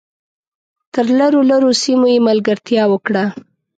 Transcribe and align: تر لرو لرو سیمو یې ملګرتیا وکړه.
تر 0.93 1.05
لرو 1.19 1.41
لرو 1.51 1.69
سیمو 1.81 2.07
یې 2.13 2.25
ملګرتیا 2.29 2.83
وکړه. 2.89 3.25